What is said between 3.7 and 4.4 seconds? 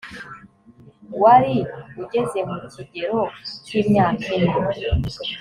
imyaka